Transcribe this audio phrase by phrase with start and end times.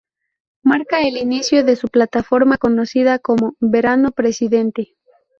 [0.63, 4.97] Marca el inicio de su plataforma conocida como "Verano Presidente".